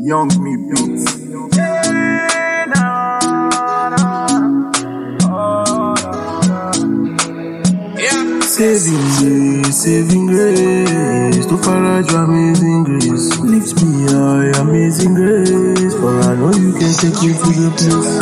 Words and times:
Young 0.00 0.28
me 0.42 0.56
beats. 0.68 1.18
Saving 8.58 9.06
grace, 9.18 9.76
saving 9.84 10.26
grace, 10.26 11.46
to 11.46 11.54
Faraj, 11.58 12.08
amazing 12.24 12.82
grace. 12.84 13.38
Lift 13.38 13.82
me 13.84 14.06
high, 14.10 14.60
amazing 14.62 15.14
grace, 15.14 15.94
for 15.94 16.18
I 16.20 16.34
know 16.34 16.50
you 16.54 16.72
can 16.72 16.92
take 16.98 17.14
me 17.22 17.34
to 17.38 17.50
the 17.54 17.70
place. 17.76 18.18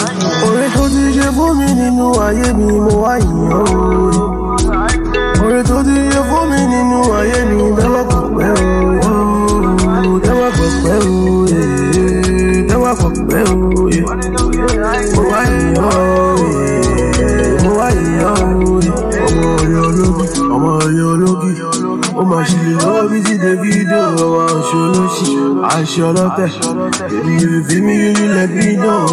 Ọ̀rẹ́ 0.47 0.69
tó 0.75 0.85
ti 0.93 1.03
ṣe 1.17 1.29
fún 1.37 1.53
mi 1.59 1.69
nínú 1.79 2.07
ayé 2.27 2.49
mi, 2.59 2.67
mo 2.85 2.95
wá 3.05 3.15
yìn 3.23 3.51
ọ́. 3.61 3.65
Ọ̀rẹ́ 5.45 5.63
tó 5.69 5.79
ti 5.87 5.97
olóṣì, 24.85 25.33
aṣọ 25.75 26.03
ọlọ́tẹ̀. 26.11 26.51
Èmi 27.35 27.59
fi 27.69 27.77
mí 27.87 27.95
yóò 28.03 28.13
ní 28.19 28.27
let 28.37 28.51
me 28.59 28.69
know, 28.83 29.07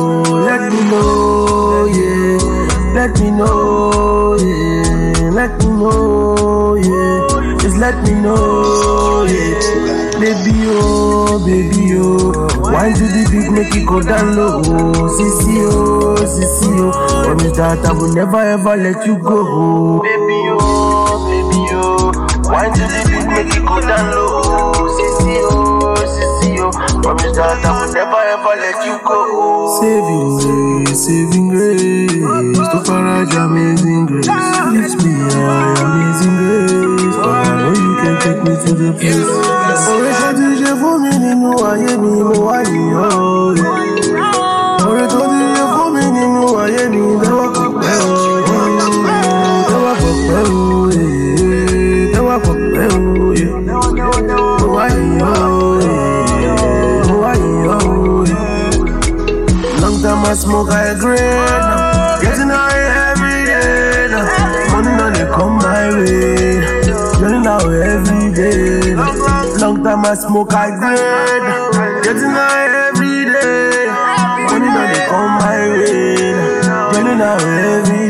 let 0.48 0.62
me 0.74 0.82
know, 0.92 1.86
yeah. 1.98 2.38
Let 2.96 3.12
me 3.20 3.30
know, 3.32 4.38
yeah. 4.38 5.32
Let 5.38 5.52
me 5.64 5.70
know, 5.80 6.76
yeah. 6.76 7.58
Just 7.62 7.78
let 7.84 7.96
me 8.04 8.14
know, 8.24 9.26
yeah. 9.34 10.22
Baby, 10.22 10.56
oh, 10.70 11.40
baby, 11.46 11.84
oh. 11.98 12.32
Why 12.74 12.94
do 12.94 13.06
the 13.16 13.24
beat 13.32 13.50
make 13.52 13.76
it 13.76 13.86
go 13.86 14.00
down 14.02 14.36
low? 14.38 14.62
Sissy, 15.16 15.56
oh, 15.68 16.16
sissy, 16.34 16.70
oh. 16.80 16.92
Promise 17.26 17.58
that 17.58 17.86
I 17.86 17.92
will 17.92 18.14
never 18.14 18.40
ever 18.56 18.76
let 18.78 19.06
you 19.08 19.18
go. 19.18 20.02
Baby, 20.04 20.33
That 27.34 27.66
I 27.66 27.72
will 27.86 27.92
never 27.94 28.22
ever 28.34 28.54
let 28.62 28.78
you 28.86 28.96
go. 29.02 29.20
Saving 29.82 30.38
grace, 30.86 31.06
saving 31.06 31.48
grace. 31.50 32.22
To 32.72 32.78
Faraj, 32.86 33.34
amazing 33.34 34.06
grace. 34.06 34.28
Lift 34.74 34.98
me 35.04 35.14
amazing 35.18 36.36
grace. 36.38 37.16
For 37.18 37.34
I 37.34 37.50
know 37.58 37.74
you 37.74 37.92
can 38.02 38.16
take 38.22 38.42
me 38.46 38.54
to 38.64 38.72
the 38.78 38.90
place. 38.94 39.32
Ọ̀rẹ́ 39.94 40.14
tó 40.20 40.30
ti 40.38 40.48
ṣe 40.62 40.72
fún 40.80 40.96
mi 41.04 41.12
nínú 41.24 41.52
ayé 41.70 41.94
mi, 42.02 42.12
mo 42.28 42.36
wá 42.48 42.58
yìn 42.72 42.94
ọ́. 42.94 43.12
Ọ̀rẹ́ 44.90 45.08
tó 45.12 45.20
ti 45.32 45.40
ṣe 45.53 45.53
I 60.34 60.36
smoke 60.36 60.70
high 60.70 60.98
grade 60.98 61.20
now. 61.20 62.20
Getting 62.20 62.50
high 62.50 63.14
every 63.14 63.46
day 63.46 64.08
now. 64.10 64.26
Money 64.74 64.98
now 64.98 65.14
they 65.14 65.30
come 65.30 65.58
my 65.62 65.94
way. 65.94 66.58
Running 67.22 67.46
out 67.46 67.70
every 67.70 68.34
day 68.34 68.96
now. 68.96 69.14
Long 69.62 69.84
time 69.84 70.04
I 70.04 70.16
smoke 70.16 70.52
high 70.52 70.74
grade. 70.74 72.04
Getting 72.04 72.34
high 72.34 72.66
every 72.90 73.30
day. 73.30 73.86
Money 74.50 74.70
now 74.74 74.86
they 74.90 75.06
come 75.06 75.38
my 75.38 75.70
way. 75.70 76.34
Running 76.98 77.22
out 77.22 77.42
every 77.44 77.98
day 77.98 78.03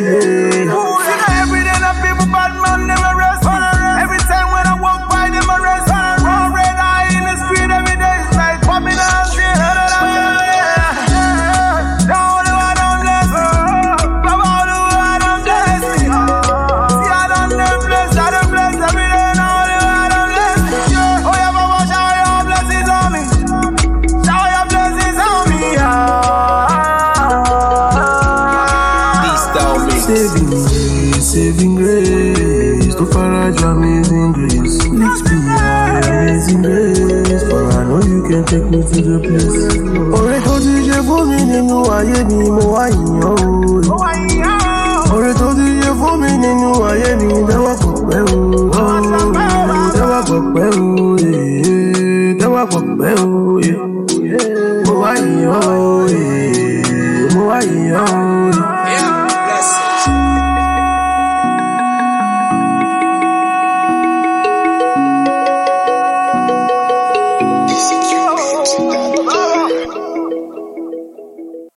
Saving 30.04 30.50
grace, 30.50 31.32
saving 31.32 31.76
grace, 31.76 32.96
to 32.96 33.06
Faraj, 33.06 33.62
amazing 33.64 34.34
grace. 34.34 34.84
Lift 34.88 35.24
me 35.32 35.40
high, 35.48 36.00
amazing 36.10 36.62
grace, 36.62 37.44
for 37.50 37.64
I 37.72 37.84
know 37.88 38.02
you 38.04 38.22
can 38.28 38.44
take 38.46 38.66
me 38.70 38.82
to 38.84 39.02
the 39.02 39.18
place. 39.24 39.58
Ọ̀rẹ́ 40.18 40.40
tó 40.46 40.54
ti 40.64 40.74
ṣe 40.88 40.98
fún 41.08 41.24
mi 41.30 41.40
nínú 41.52 41.78
ayé 41.98 42.20
mi, 42.30 42.38
mo 42.56 42.64
wá 42.74 42.86
yìn 42.90 43.22
ọ́. 43.32 43.36
Ọ̀rẹ́ 45.16 45.34
tó 45.40 45.48
ti 45.58 45.66
ṣe 45.82 45.92
fún 46.00 46.14
mi 46.22 46.30
nínú 46.44 46.70
ayé 46.90 47.12
mi, 47.20 47.28
dáwọ́ 47.50 47.73